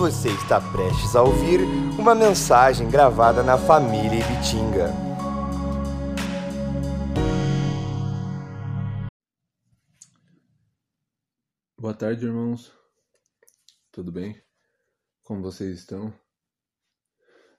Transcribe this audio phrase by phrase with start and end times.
[0.00, 1.60] Você está prestes a ouvir
[1.98, 4.88] uma mensagem gravada na família Ibitinga.
[11.78, 12.72] Boa tarde, irmãos.
[13.92, 14.42] Tudo bem?
[15.22, 16.10] Como vocês estão?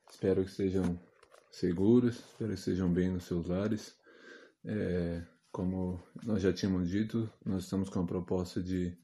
[0.10, 1.00] Espero que estejam
[1.52, 3.96] seguros, espero que estejam bem nos seus lares.
[4.66, 8.98] É, como nós já tínhamos dito, nós estamos com a proposta de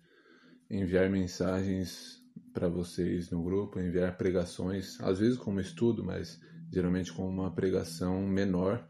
[0.72, 2.17] enviar mensagens
[2.54, 6.40] para vocês no grupo, enviar pregações, às vezes como estudo, mas
[6.72, 8.88] geralmente com uma pregação menor,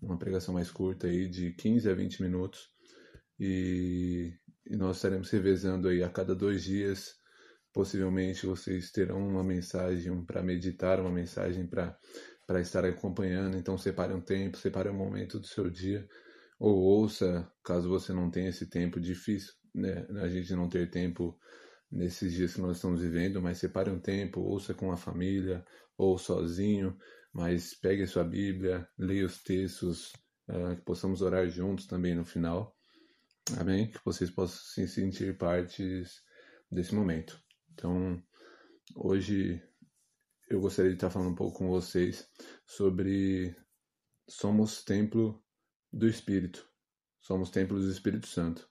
[0.00, 2.70] uma pregação mais curta aí de 15 a 20 minutos.
[3.38, 4.32] E,
[4.66, 7.14] e nós estaremos revezando aí a cada dois dias.
[7.72, 13.56] Possivelmente vocês terão uma mensagem para meditar, uma mensagem para estar acompanhando.
[13.56, 16.06] Então separe um tempo, separe um momento do seu dia
[16.58, 20.06] ou ouça, caso você não tenha esse tempo difícil, né?
[20.22, 21.36] A gente não ter tempo
[21.94, 25.64] nesses dias que nós estamos vivendo, mas separe um tempo, ouça com a família
[25.96, 26.98] ou sozinho,
[27.32, 30.12] mas pegue a sua Bíblia, leia os textos,
[30.48, 32.76] uh, que possamos orar juntos também no final.
[33.58, 33.90] Amém?
[33.90, 36.20] Que vocês possam se sentir partes
[36.70, 37.40] desse momento.
[37.72, 38.20] Então,
[38.96, 39.62] hoje
[40.50, 42.28] eu gostaria de estar falando um pouco com vocês
[42.66, 43.54] sobre
[44.28, 45.40] somos templo
[45.92, 46.68] do Espírito.
[47.20, 48.68] Somos templo do Espírito Santo.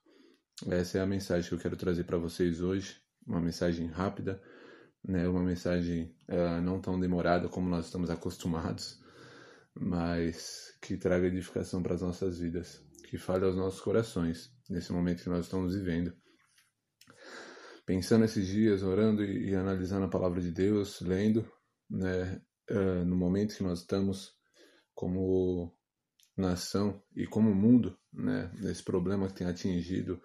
[0.69, 4.41] Essa é a mensagem que eu quero trazer para vocês hoje uma mensagem rápida,
[5.03, 9.01] né, uma mensagem uh, não tão demorada como nós estamos acostumados,
[9.75, 15.23] mas que traga edificação para as nossas vidas, que fale aos nossos corações nesse momento
[15.23, 16.13] que nós estamos vivendo.
[17.85, 21.45] Pensando esses dias, orando e, e analisando a palavra de Deus, lendo,
[21.89, 24.31] né, uh, no momento que nós estamos
[24.93, 25.75] como
[26.37, 30.21] nação e como mundo, né, nesse problema que tem atingido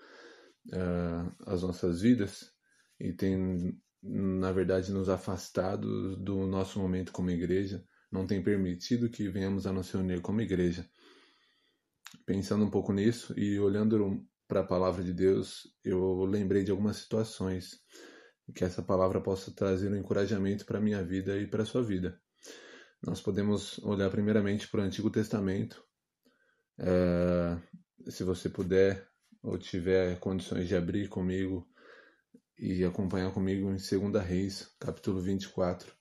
[0.73, 2.53] uh, as nossas vidas,
[3.01, 9.28] e tem, na verdade, nos afastado do nosso momento como igreja, não tem permitido que
[9.28, 10.89] venhamos a nos reunir como igreja.
[12.25, 16.97] Pensando um pouco nisso e olhando para a palavra de Deus, eu lembrei de algumas
[16.97, 17.81] situações
[18.55, 21.83] que essa palavra possa trazer um encorajamento para a minha vida e para a sua
[21.83, 22.19] vida.
[23.03, 25.84] Nós podemos olhar primeiramente para o Antigo Testamento.
[26.78, 27.59] É,
[28.11, 29.06] se você puder
[29.43, 31.69] ou tiver condições de abrir comigo
[32.59, 35.93] e acompanhar comigo em 2 Reis, capítulo 24.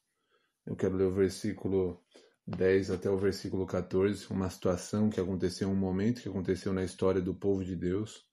[0.65, 2.03] Eu quero ler o versículo
[2.47, 7.21] 10 até o versículo 14, uma situação que aconteceu, um momento que aconteceu na história
[7.21, 8.25] do povo de Deus.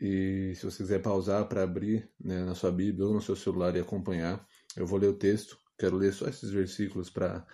[0.00, 3.76] E se você quiser pausar para abrir né, na sua Bíblia ou no seu celular
[3.76, 4.46] e acompanhar,
[4.76, 5.58] eu vou ler o texto.
[5.78, 7.46] Quero ler só esses versículos para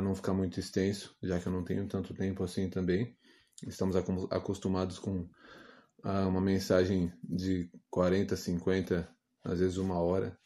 [0.00, 3.16] não ficar muito extenso, já que eu não tenho tanto tempo assim também.
[3.66, 3.94] Estamos
[4.30, 5.28] acostumados com
[6.04, 9.08] uma mensagem de 40, 50,
[9.42, 10.38] às vezes uma hora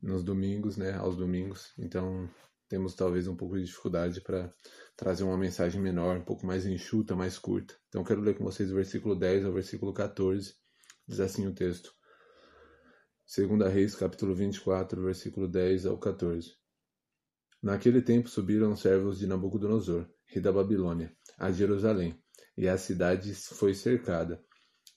[0.00, 1.72] nos domingos, né, aos domingos.
[1.76, 2.30] Então,
[2.68, 4.52] temos talvez um pouco de dificuldade para
[4.96, 7.74] trazer uma mensagem menor, um pouco mais enxuta, mais curta.
[7.88, 10.54] Então, quero ler com vocês o versículo 10 ao versículo 14.
[11.06, 11.92] Diz assim o texto.
[13.26, 16.54] Segunda Reis, capítulo 24, versículo 10 ao 14.
[17.60, 22.20] Naquele tempo subiram os servos de Nabucodonosor, rei da Babilônia, a Jerusalém,
[22.56, 24.42] e a cidade foi cercada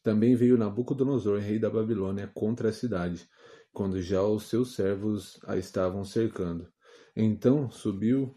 [0.05, 3.27] também veio Nabucodonosor, rei da Babilônia, contra a cidade,
[3.73, 6.67] quando já os seus servos a estavam cercando.
[7.15, 8.35] Então subiu,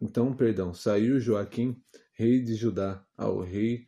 [0.00, 1.76] então, perdão, saiu Joaquim,
[2.14, 3.86] rei de Judá, ao rei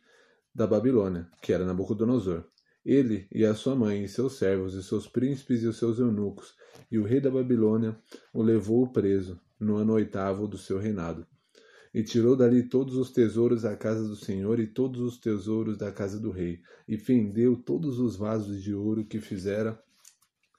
[0.53, 2.43] da Babilônia, que era Nabucodonosor.
[2.85, 6.53] Ele e a sua mãe, e seus servos, e seus príncipes e os seus eunucos,
[6.91, 7.97] e o rei da Babilônia
[8.31, 11.25] o levou preso no ano oitavo do seu reinado
[11.93, 15.91] e tirou dali todos os tesouros da casa do Senhor e todos os tesouros da
[15.91, 19.81] casa do rei, e fendeu todos os vasos de ouro que fizera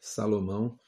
[0.00, 0.78] Salomão,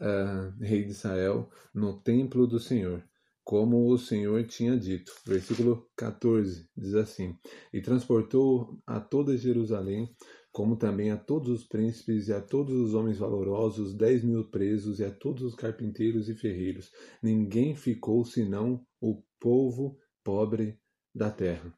[0.00, 3.04] uh, rei de Israel, no templo do Senhor,
[3.42, 5.12] como o Senhor tinha dito.
[5.26, 7.36] Versículo 14 diz assim:
[7.72, 10.14] E transportou a toda Jerusalém
[10.54, 15.00] como também a todos os príncipes e a todos os homens valorosos, dez mil presos
[15.00, 16.92] e a todos os carpinteiros e ferreiros.
[17.20, 20.80] Ninguém ficou senão o povo pobre
[21.14, 21.70] da terra.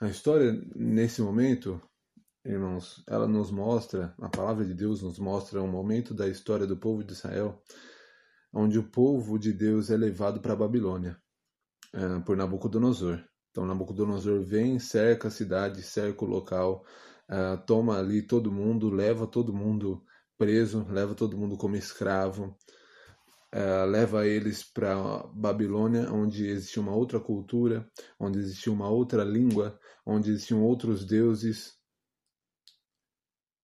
[0.00, 1.78] A história, nesse momento,
[2.42, 6.78] irmãos, ela nos mostra, a palavra de Deus nos mostra um momento da história do
[6.78, 7.62] povo de Israel,
[8.50, 11.20] onde o povo de Deus é levado para a Babilônia
[11.94, 13.22] uh, por Nabucodonosor.
[13.50, 16.82] Então, Nabucodonosor vem, cerca a cidade, cerca o local,
[17.28, 20.02] uh, toma ali todo mundo, leva todo mundo
[20.38, 22.56] preso, leva todo mundo como escravo,
[23.54, 27.88] uh, leva eles para Babilônia, onde existia uma outra cultura,
[28.18, 31.78] onde existia uma outra língua, onde existiam outros deuses.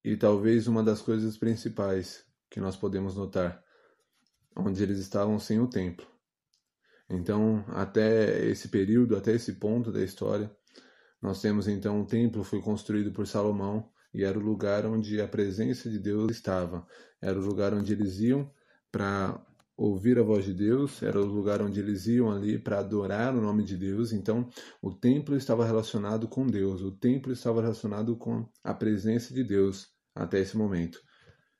[0.05, 3.63] E talvez uma das coisas principais que nós podemos notar
[4.57, 6.07] onde eles estavam sem o templo.
[7.09, 10.51] Então, até esse período, até esse ponto da história,
[11.21, 15.29] nós temos então o templo foi construído por Salomão e era o lugar onde a
[15.29, 16.87] presença de Deus estava.
[17.21, 18.51] Era o lugar onde eles iam
[18.91, 19.41] para
[19.77, 23.41] ouvir a voz de Deus, era o lugar onde eles iam ali para adorar o
[23.41, 24.13] nome de Deus.
[24.13, 24.49] Então,
[24.81, 29.89] o templo estava relacionado com Deus, o templo estava relacionado com a presença de Deus
[30.15, 30.99] até esse momento.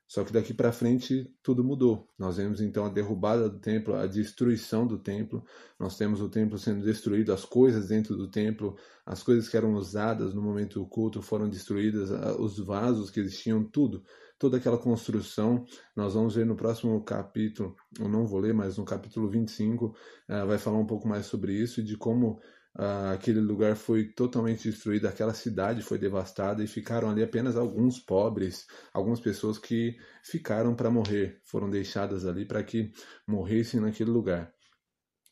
[0.07, 2.07] Só que daqui para frente tudo mudou.
[2.17, 5.43] Nós vemos então a derrubada do templo, a destruição do templo.
[5.77, 9.73] Nós temos o templo sendo destruído, as coisas dentro do templo, as coisas que eram
[9.73, 12.09] usadas no momento do culto foram destruídas,
[12.39, 14.01] os vasos que existiam, tudo.
[14.39, 15.65] Toda aquela construção,
[15.95, 19.95] nós vamos ver no próximo capítulo, eu não vou ler, mas no capítulo 25,
[20.29, 22.39] eh, vai falar um pouco mais sobre isso e de como
[22.77, 27.97] Uh, aquele lugar foi totalmente destruído, aquela cidade foi devastada e ficaram ali apenas alguns
[27.97, 32.91] pobres, algumas pessoas que ficaram para morrer, foram deixadas ali para que
[33.27, 34.53] morressem naquele lugar.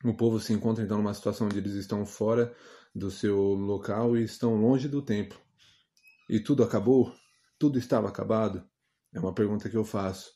[0.04, 2.52] O povo se encontra então numa situação onde eles estão fora
[2.96, 5.40] do seu local e estão longe do templo.
[6.28, 7.14] E tudo acabou?
[7.60, 8.68] Tudo estava acabado?
[9.14, 10.32] É uma pergunta que eu faço.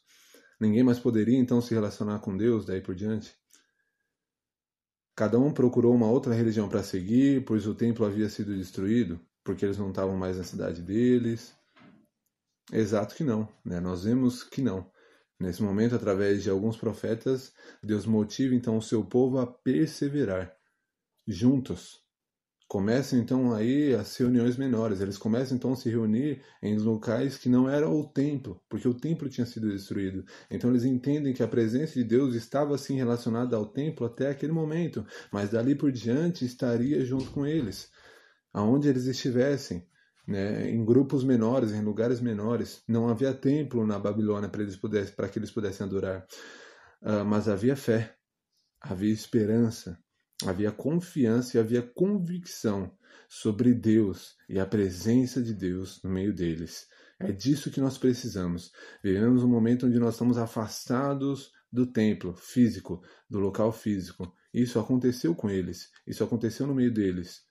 [0.61, 3.38] Ninguém mais poderia então se relacionar com Deus daí por diante?
[5.19, 9.65] Cada um procurou uma outra religião para seguir, pois o templo havia sido destruído, porque
[9.65, 11.53] eles não estavam mais na cidade deles.
[12.71, 13.81] Exato que não, né?
[13.81, 14.89] Nós vemos que não.
[15.37, 17.51] Nesse momento, através de alguns profetas,
[17.83, 20.55] Deus motiva então o seu povo a perseverar
[21.27, 22.01] juntos,
[22.69, 27.49] Começam então aí as reuniões menores, eles começam então a se reunir em locais que
[27.49, 30.23] não era o templo, porque o templo tinha sido destruído.
[30.51, 34.51] Então eles entendem que a presença de Deus estava assim relacionada ao templo até aquele
[34.51, 37.89] momento, mas dali por diante estaria junto com eles,
[38.53, 39.83] aonde eles estivessem.
[40.27, 45.15] Né, em grupos menores, em lugares menores, não havia templo na Babilônia para eles pudessem,
[45.15, 46.23] para que eles pudessem adorar,
[47.01, 48.15] uh, mas havia fé,
[48.79, 49.97] havia esperança,
[50.45, 52.91] havia confiança e havia convicção
[53.27, 56.87] sobre Deus e a presença de Deus no meio deles.
[57.19, 58.71] É disso que nós precisamos.
[59.03, 64.33] Vivemos um momento onde nós estamos afastados do templo físico, do local físico.
[64.53, 67.47] Isso aconteceu com eles, isso aconteceu no meio deles.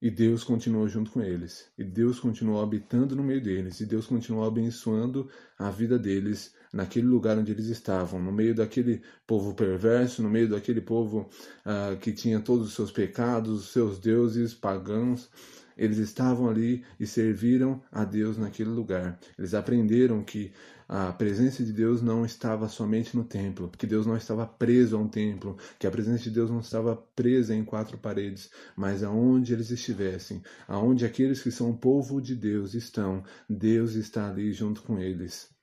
[0.00, 1.70] E Deus continuou junto com eles.
[1.76, 3.80] E Deus continuou habitando no meio deles.
[3.80, 9.00] E Deus continuou abençoando a vida deles naquele lugar onde eles estavam, no meio daquele
[9.26, 11.28] povo perverso, no meio daquele povo
[11.64, 15.30] uh, que tinha todos os seus pecados, os seus deuses pagãos.
[15.76, 19.18] Eles estavam ali e serviram a Deus naquele lugar.
[19.38, 20.52] Eles aprenderam que
[20.88, 25.00] a presença de Deus não estava somente no templo, que Deus não estava preso a
[25.00, 29.52] um templo, que a presença de Deus não estava presa em quatro paredes, mas aonde
[29.52, 34.98] eles estivessem, aonde aqueles que são povo de Deus estão, Deus está ali junto com
[34.98, 35.55] eles.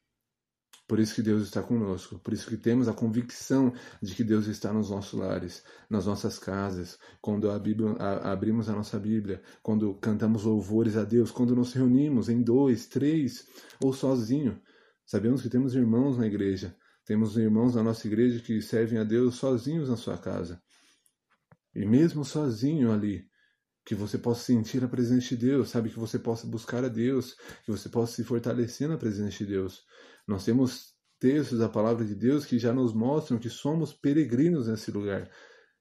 [0.88, 4.47] Por isso que Deus está conosco, por isso que temos a convicção de que Deus
[4.47, 9.41] está nos nossos lares, nas nossas casas, quando a Bíblia, a, abrimos a nossa Bíblia,
[9.62, 13.47] quando cantamos louvores a Deus, quando nos reunimos em dois, três
[13.81, 14.62] ou sozinho.
[15.06, 16.75] Sabemos que temos irmãos na igreja,
[17.06, 20.62] temos irmãos na nossa igreja que servem a Deus sozinhos na sua casa.
[21.74, 23.25] E mesmo sozinho ali,
[23.85, 25.89] que você possa sentir a presença de Deus, sabe?
[25.89, 27.35] Que você possa buscar a Deus,
[27.65, 29.84] que você possa se fortalecer na presença de Deus.
[30.27, 34.91] Nós temos textos da palavra de Deus que já nos mostram que somos peregrinos nesse
[34.91, 35.29] lugar,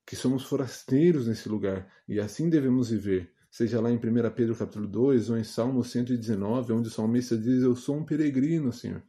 [0.06, 3.30] que somos forasteiros nesse lugar, e assim devemos viver.
[3.50, 4.00] Seja lá em 1
[4.34, 8.72] Pedro capítulo 2 ou em Salmo 119, onde o salmista diz: Eu sou um peregrino,
[8.72, 9.02] Senhor.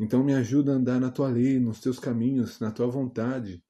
[0.00, 3.62] Então me ajuda a andar na tua lei, nos teus caminhos, na tua vontade.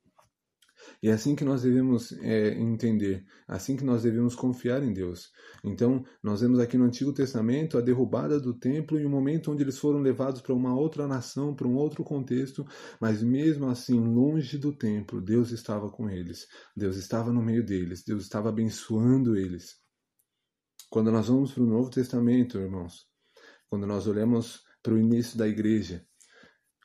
[1.02, 5.30] E é assim que nós devemos é, entender, assim que nós devemos confiar em Deus.
[5.64, 9.62] Então, nós vemos aqui no Antigo Testamento a derrubada do templo em um momento onde
[9.62, 12.64] eles foram levados para uma outra nação, para um outro contexto,
[13.00, 16.46] mas mesmo assim, longe do templo, Deus estava com eles,
[16.76, 19.80] Deus estava no meio deles, Deus estava abençoando eles.
[20.90, 23.06] Quando nós vamos para o Novo Testamento, irmãos,
[23.68, 26.04] quando nós olhamos para o início da igreja,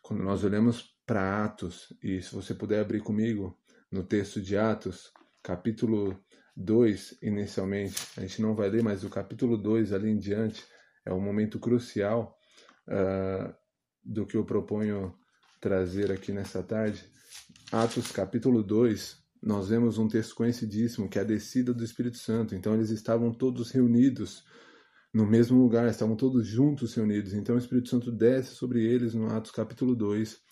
[0.01, 3.59] quando nós olhamos para Atos, e se você puder abrir comigo
[3.91, 6.19] no texto de Atos, capítulo
[6.55, 7.95] 2, inicialmente.
[8.17, 10.65] A gente não vai ler, mas o capítulo 2 ali em diante
[11.05, 12.37] é um momento crucial
[12.87, 13.53] uh,
[14.03, 15.15] do que eu proponho
[15.61, 17.05] trazer aqui nessa tarde.
[17.71, 22.55] Atos, capítulo 2, nós vemos um texto conhecidíssimo que é a descida do Espírito Santo.
[22.55, 24.43] Então eles estavam todos reunidos
[25.13, 27.33] no mesmo lugar, estavam todos juntos reunidos.
[27.33, 30.46] Então o Espírito Santo desce sobre eles no Atos capítulo 2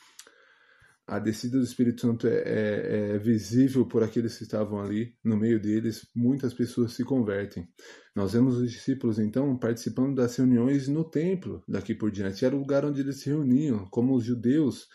[1.08, 5.38] a descida do Espírito Santo é, é, é, visível por aqueles que estavam ali, no
[5.38, 7.68] meio deles, muitas pessoas se convertem.
[8.16, 12.44] Nós vemos os discípulos, então, participando das reuniões no templo daqui por diante.
[12.44, 14.88] Era o lugar onde eles se reuniam, como os judeus,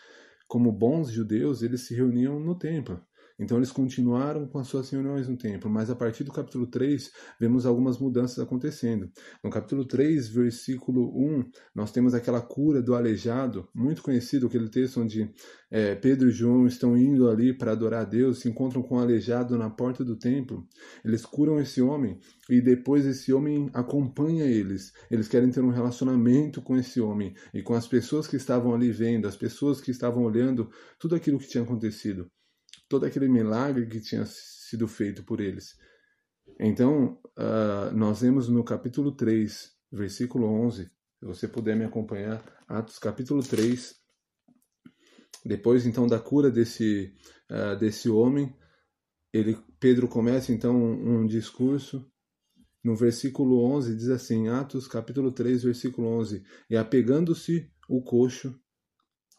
[0.47, 3.01] como bons judeus, eles se reuniam no templo.
[3.39, 7.11] Então eles continuaram com as suas reuniões no templo, mas a partir do capítulo 3
[7.39, 9.09] vemos algumas mudanças acontecendo.
[9.43, 15.01] No capítulo 3, versículo 1, nós temos aquela cura do aleijado, muito conhecido, aquele texto
[15.01, 15.31] onde
[15.69, 18.99] é, Pedro e João estão indo ali para adorar a Deus, se encontram com o
[18.99, 20.67] aleijado na porta do templo.
[21.03, 22.19] Eles curam esse homem
[22.49, 24.91] e depois esse homem acompanha eles.
[25.09, 28.91] Eles querem ter um relacionamento com esse homem e com as pessoas que estavam ali
[28.91, 30.69] vendo, as pessoas que estavam olhando
[30.99, 32.29] tudo aquilo que tinha acontecido
[32.91, 35.77] todo aquele milagre que tinha sido feito por eles.
[36.59, 42.99] Então, uh, nós vemos no capítulo 3, versículo 11, se você puder me acompanhar, Atos
[42.99, 43.95] capítulo 3,
[45.45, 47.15] depois então da cura desse,
[47.49, 48.53] uh, desse homem,
[49.31, 52.05] ele, Pedro começa então um, um discurso,
[52.83, 58.53] no versículo 11 diz assim, Atos capítulo 3, versículo 11, e apegando-se o coxo,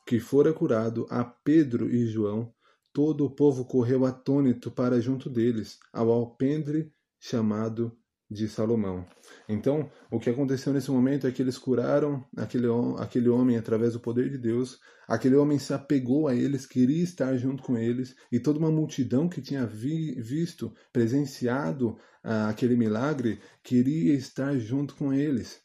[0.07, 2.51] que fora curado a Pedro e João,
[2.93, 7.97] todo o povo correu atônito para junto deles, ao alpendre chamado
[8.33, 9.07] de Salomão.
[9.49, 12.67] Então, o que aconteceu nesse momento é que eles curaram aquele,
[12.99, 14.79] aquele homem através do poder de Deus.
[15.07, 19.29] Aquele homem se apegou a eles, queria estar junto com eles, e toda uma multidão
[19.29, 25.61] que tinha vi, visto, presenciado ah, aquele milagre, queria estar junto com eles.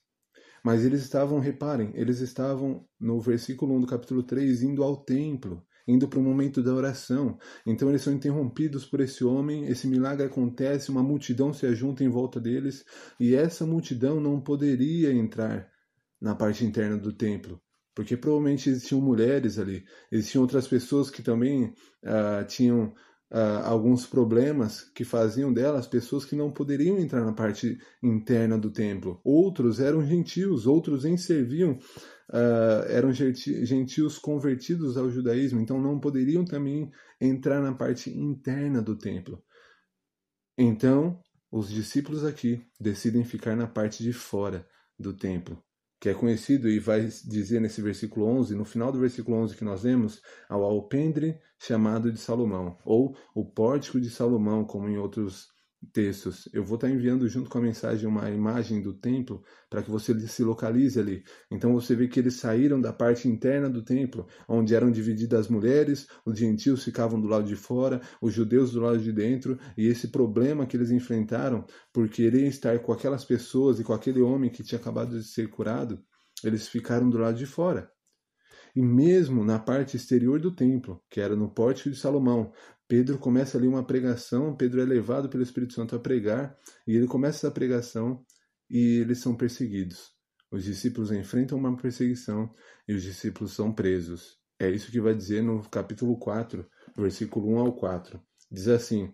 [0.64, 5.64] Mas eles estavam, reparem, eles estavam no versículo 1 do capítulo 3 indo ao templo
[5.88, 7.38] indo para o momento da oração.
[7.66, 12.10] Então eles são interrompidos por esse homem, esse milagre acontece, uma multidão se ajunta em
[12.10, 12.84] volta deles,
[13.20, 15.70] e essa multidão não poderia entrar
[16.20, 17.62] na parte interna do templo,
[17.96, 22.94] porque provavelmente existiam mulheres ali, existiam outras pessoas que também uh, tinham
[23.32, 28.72] uh, alguns problemas que faziam delas pessoas que não poderiam entrar na parte interna do
[28.72, 29.20] templo.
[29.24, 31.78] Outros eram gentios, outros nem serviam
[32.30, 38.98] uh, eram gentios convertidos ao judaísmo, então não poderiam também entrar na parte interna do
[38.98, 39.42] templo.
[40.58, 41.20] Então,
[41.52, 44.68] os discípulos aqui decidem ficar na parte de fora
[44.98, 45.62] do templo,
[46.00, 49.64] que é conhecido e vai dizer nesse versículo 11, no final do versículo 11 que
[49.64, 55.57] nós vemos, ao alpendre chamado de Salomão, ou o pórtico de Salomão, como em outros
[55.92, 56.48] textos.
[56.54, 60.18] Eu vou estar enviando junto com a mensagem uma imagem do templo para que você
[60.28, 61.24] se localize ali.
[61.52, 65.48] Então você vê que eles saíram da parte interna do templo, onde eram divididas as
[65.48, 69.88] mulheres, os gentios ficavam do lado de fora, os judeus do lado de dentro, e
[69.88, 74.50] esse problema que eles enfrentaram por querer estar com aquelas pessoas e com aquele homem
[74.50, 76.00] que tinha acabado de ser curado,
[76.44, 77.92] eles ficaram do lado de fora.
[78.78, 82.54] E mesmo na parte exterior do templo, que era no pórtico de Salomão,
[82.88, 86.56] Pedro começa ali uma pregação, Pedro é levado pelo Espírito Santo a pregar,
[86.86, 88.24] e ele começa essa pregação
[88.70, 90.12] e eles são perseguidos.
[90.52, 92.54] Os discípulos enfrentam uma perseguição
[92.88, 94.38] e os discípulos são presos.
[94.60, 96.64] É isso que vai dizer no capítulo 4,
[96.96, 98.22] versículo 1 ao 4.
[98.52, 99.12] Diz assim: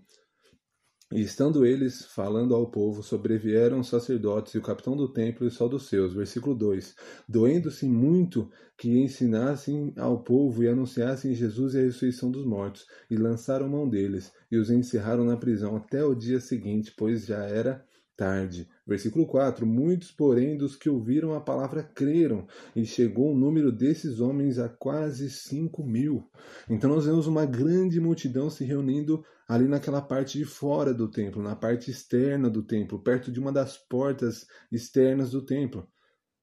[1.15, 5.51] e estando eles falando ao povo, sobrevieram os sacerdotes e o capitão do templo e
[5.51, 6.13] só dos seus.
[6.13, 6.95] Versículo 2:
[7.29, 13.15] Doendo-se muito que ensinassem ao povo e anunciassem Jesus e a ressurreição dos mortos, e
[13.15, 17.85] lançaram mão deles, e os encerraram na prisão até o dia seguinte, pois já era
[18.15, 18.67] tarde.
[18.85, 24.19] Versículo 4: Muitos, porém, dos que ouviram a palavra creram, e chegou o número desses
[24.19, 26.29] homens a quase cinco mil.
[26.69, 31.41] Então, nós vemos uma grande multidão se reunindo ali naquela parte de fora do templo,
[31.41, 35.87] na parte externa do templo, perto de uma das portas externas do templo.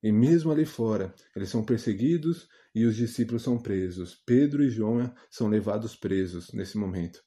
[0.03, 4.15] E mesmo ali fora, eles são perseguidos e os discípulos são presos.
[4.25, 7.21] Pedro e João são levados presos nesse momento.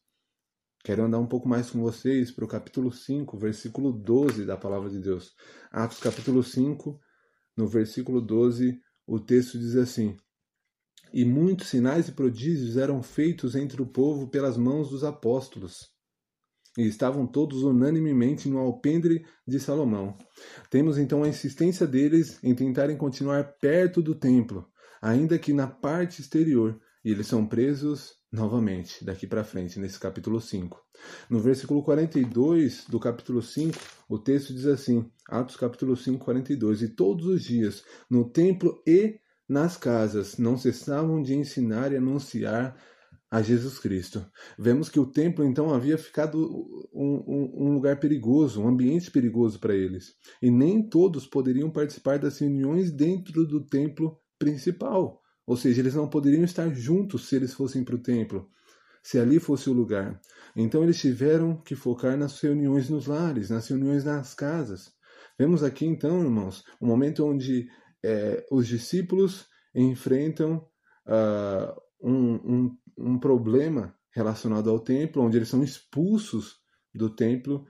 [0.83, 4.89] Quero andar um pouco mais com vocês para o capítulo 5, versículo 12 da palavra
[4.89, 5.33] de Deus.
[5.71, 6.99] Atos capítulo 5,
[7.55, 10.17] no versículo 12, o texto diz assim:
[11.13, 15.89] E muitos sinais e prodígios eram feitos entre o povo pelas mãos dos apóstolos.
[16.77, 20.17] E estavam todos unanimemente no alpendre de Salomão.
[20.69, 24.67] Temos então a insistência deles em tentarem continuar perto do templo,
[25.01, 30.41] ainda que na parte exterior, e eles são presos novamente, daqui para frente, nesse capítulo
[30.41, 30.83] 5.
[31.29, 33.77] No versículo 42 do capítulo 5,
[34.09, 36.81] o texto diz assim: Atos capítulo 5, 42.
[36.81, 42.75] E todos os dias, no templo e nas casas, não cessavam de ensinar e anunciar
[43.29, 44.25] a Jesus Cristo.
[44.57, 46.39] Vemos que o templo então havia ficado
[46.91, 50.15] um, um, um lugar perigoso, um ambiente perigoso para eles.
[50.41, 55.22] E nem todos poderiam participar das reuniões dentro do templo principal.
[55.45, 58.49] Ou seja, eles não poderiam estar juntos se eles fossem para o templo,
[59.01, 60.19] se ali fosse o lugar.
[60.55, 64.93] Então eles tiveram que focar nas reuniões nos lares, nas reuniões nas casas.
[65.37, 67.67] Vemos aqui então, irmãos, o um momento onde
[68.03, 70.65] é, os discípulos enfrentam
[71.07, 76.57] uh, um, um, um problema relacionado ao templo, onde eles são expulsos
[76.93, 77.65] do templo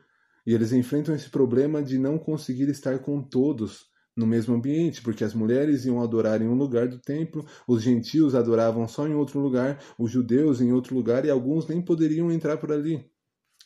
[0.46, 5.24] e eles enfrentam esse problema de não conseguir estar com todos no mesmo ambiente, porque
[5.24, 9.40] as mulheres iam adorar em um lugar do templo, os gentios adoravam só em outro
[9.40, 13.10] lugar, os judeus em outro lugar e alguns nem poderiam entrar por ali,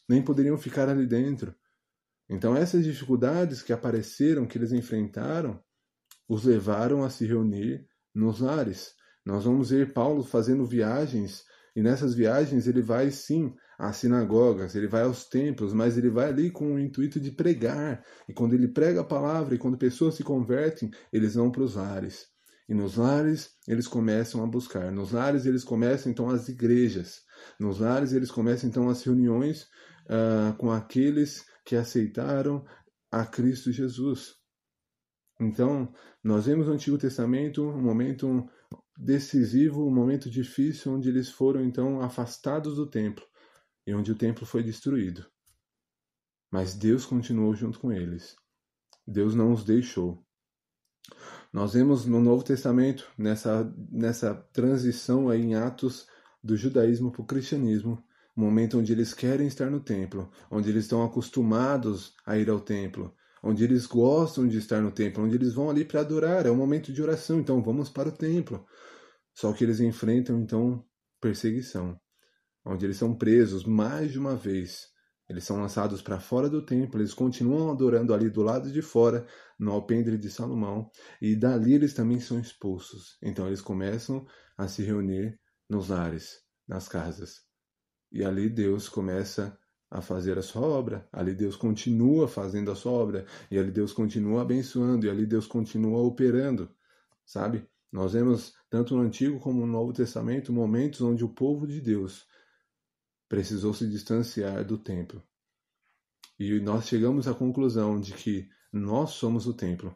[0.08, 1.54] nem poderiam ficar ali dentro.
[2.30, 5.62] Então essas dificuldades que apareceram, que eles enfrentaram,
[6.28, 8.94] os levaram a se reunir nos lares.
[9.26, 11.44] Nós vamos ver Paulo fazendo viagens
[11.76, 16.30] e nessas viagens ele vai sim às sinagogas, ele vai aos templos, mas ele vai
[16.30, 18.04] ali com o intuito de pregar.
[18.28, 21.76] E quando ele prega a palavra e quando pessoas se convertem, eles vão para os
[21.76, 22.26] lares.
[22.68, 24.92] E nos lares eles começam a buscar.
[24.92, 27.22] Nos lares eles começam então as igrejas.
[27.60, 29.68] Nos lares eles começam então as reuniões
[30.06, 32.66] uh, com aqueles que aceitaram
[33.12, 34.34] a Cristo Jesus.
[35.40, 35.94] Então,
[36.24, 38.44] nós vemos no Antigo Testamento um momento
[38.98, 43.24] decisivo, um momento difícil, onde eles foram então afastados do templo
[43.88, 45.26] e onde o templo foi destruído.
[46.52, 48.36] Mas Deus continuou junto com eles.
[49.08, 50.22] Deus não os deixou.
[51.54, 56.06] Nós vemos no Novo Testamento, nessa, nessa transição aí em Atos
[56.44, 58.04] do judaísmo para o cristianismo,
[58.36, 62.60] um momento onde eles querem estar no templo, onde eles estão acostumados a ir ao
[62.60, 66.52] templo, onde eles gostam de estar no templo, onde eles vão ali para adorar, é
[66.52, 68.66] um momento de oração, então vamos para o templo.
[69.34, 70.86] Só que eles enfrentam então
[71.22, 72.00] perseguição,
[72.68, 74.88] onde eles são presos mais de uma vez.
[75.30, 79.26] Eles são lançados para fora do templo, eles continuam adorando ali do lado de fora,
[79.60, 80.90] no alpendre de Salomão,
[81.22, 83.18] e dali eles também são expulsos.
[83.22, 84.26] Então eles começam
[84.58, 85.38] a se reunir
[85.70, 87.42] nos lares, nas casas.
[88.12, 89.58] E ali Deus começa
[89.90, 91.08] a fazer a sua obra.
[91.12, 93.26] Ali Deus continua fazendo a sua obra.
[93.52, 95.06] E ali Deus continua abençoando.
[95.06, 96.70] E ali Deus continua operando.
[97.26, 97.68] Sabe?
[97.92, 102.26] Nós vemos, tanto no Antigo como no Novo Testamento, momentos onde o povo de Deus
[103.28, 105.24] precisou se distanciar do templo.
[106.40, 109.96] E nós chegamos à conclusão de que nós somos o templo.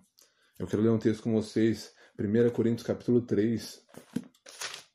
[0.57, 3.81] Eu quero ler um texto com vocês, 1 Coríntios capítulo 3.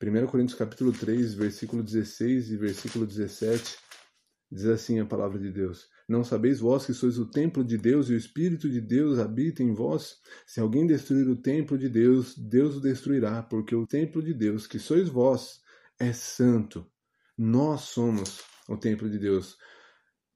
[0.03, 3.87] 1 Coríntios capítulo 3, versículo 16 e versículo 17
[4.51, 8.09] Diz assim a palavra de Deus: Não sabeis vós que sois o templo de Deus
[8.09, 10.19] e o Espírito de Deus habita em vós?
[10.47, 14.67] Se alguém destruir o templo de Deus, Deus o destruirá, porque o templo de Deus,
[14.67, 15.61] que sois vós,
[15.99, 16.87] é santo.
[17.37, 19.57] Nós somos o templo de Deus.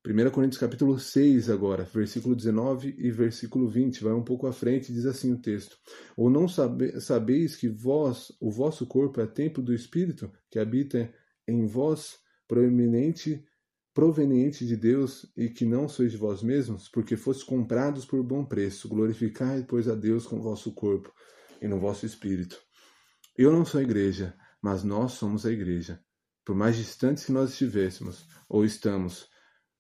[0.07, 4.93] 1 Coríntios capítulo 6 agora, versículo 19 e versículo 20, vai um pouco à frente,
[4.93, 5.77] diz assim o texto:
[6.17, 11.13] Ou não sabe, sabeis que vós, o vosso corpo é templo do Espírito, que habita
[11.47, 13.45] em vós, proeminente
[13.93, 18.45] proveniente de Deus e que não sois de vós mesmos, porque fostes comprados por bom
[18.45, 18.89] preço.
[18.89, 21.13] Glorificai, pois, a Deus com o vosso corpo
[21.61, 22.59] e no vosso espírito.
[23.37, 26.01] Eu não sou a igreja, mas nós somos a igreja.
[26.45, 29.29] Por mais distantes que nós estivéssemos ou estamos,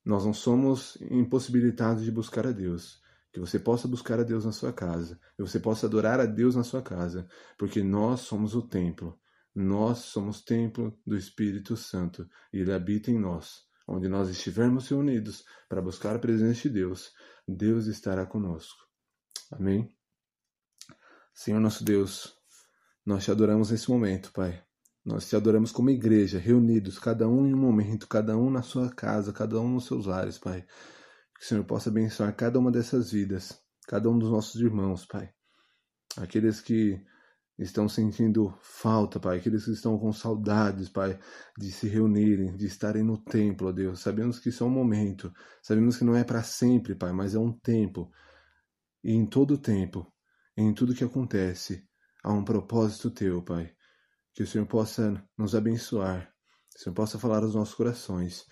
[0.04, 3.00] nós não somos impossibilitados de buscar a Deus.
[3.32, 6.56] Que você possa buscar a Deus na sua casa, que você possa adorar a Deus
[6.56, 9.18] na sua casa, porque nós somos o templo.
[9.54, 15.44] Nós somos templo do Espírito Santo e ele habita em nós onde nós estivermos reunidos
[15.68, 17.12] para buscar a presença de Deus,
[17.46, 18.78] Deus estará conosco.
[19.50, 19.92] Amém?
[21.34, 22.36] Senhor nosso Deus,
[23.04, 24.69] nós te adoramos nesse momento, Pai.
[25.04, 28.90] Nós te adoramos como igreja, reunidos, cada um em um momento, cada um na sua
[28.90, 30.62] casa, cada um nos seus lares, Pai.
[31.38, 33.58] Que o Senhor possa abençoar cada uma dessas vidas,
[33.88, 35.32] cada um dos nossos irmãos, Pai.
[36.18, 37.02] Aqueles que
[37.58, 41.18] estão sentindo falta, Pai, aqueles que estão com saudades, Pai,
[41.56, 44.00] de se reunirem, de estarem no templo, ó Deus.
[44.00, 45.32] Sabemos que isso é um momento,
[45.62, 48.10] sabemos que não é para sempre, Pai, mas é um tempo.
[49.02, 50.12] E em todo tempo,
[50.54, 51.86] em tudo que acontece,
[52.22, 53.74] há um propósito teu, Pai.
[54.34, 56.32] Que o Senhor possa nos abençoar,
[56.70, 58.46] que o Senhor possa falar aos nossos corações,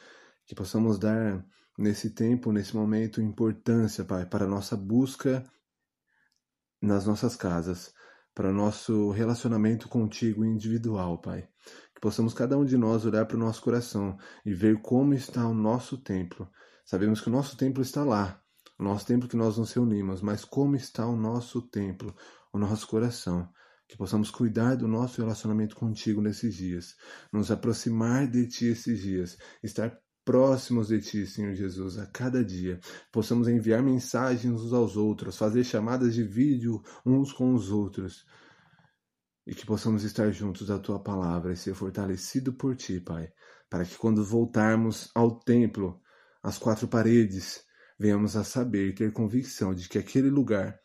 [0.47, 1.45] que possamos dar
[1.79, 5.45] nesse tempo, nesse momento, importância, Pai, para a nossa busca
[6.81, 7.93] nas nossas casas
[8.39, 11.49] para o nosso relacionamento contigo individual, Pai.
[11.93, 15.45] Que possamos cada um de nós olhar para o nosso coração e ver como está
[15.45, 16.49] o nosso templo.
[16.85, 18.41] Sabemos que o nosso templo está lá,
[18.79, 22.15] o nosso templo que nós nos reunimos, mas como está o nosso templo,
[22.53, 23.53] o nosso coração.
[23.89, 26.95] Que possamos cuidar do nosso relacionamento contigo nesses dias,
[27.33, 29.99] nos aproximar de ti esses dias, estar
[30.29, 32.79] próximos de Ti, Senhor Jesus, a cada dia.
[33.11, 38.27] Possamos enviar mensagens uns aos outros, fazer chamadas de vídeo uns com os outros.
[39.47, 43.33] E que possamos estar juntos da Tua palavra e ser fortalecido por Ti, Pai.
[43.71, 45.99] Para que quando voltarmos ao templo,
[46.43, 47.65] às quatro paredes,
[47.99, 50.79] venhamos a saber e ter convicção de que aquele lugar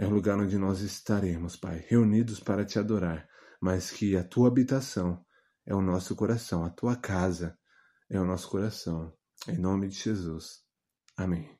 [0.00, 3.28] é o lugar onde nós estaremos, Pai, reunidos para Te adorar.
[3.60, 5.22] mas que a tua habitação
[5.66, 7.54] é o nosso coração, a tua casa
[8.08, 9.12] é o nosso coração.
[9.46, 10.62] Em nome de Jesus.
[11.14, 11.54] Amém.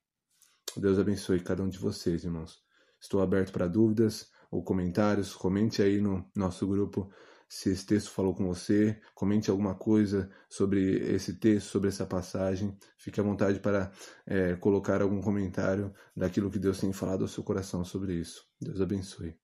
[0.74, 2.58] Deus abençoe cada um de vocês, irmãos.
[2.98, 5.34] Estou aberto para dúvidas ou comentários.
[5.34, 7.12] Comente aí no nosso grupo
[7.50, 8.96] se esse texto falou com você.
[9.12, 12.78] Comente alguma coisa sobre esse texto, sobre essa passagem.
[12.96, 13.90] Fique à vontade para
[14.24, 18.46] é, colocar algum comentário daquilo que Deus tem falado ao seu coração sobre isso.
[18.60, 19.39] Deus abençoe.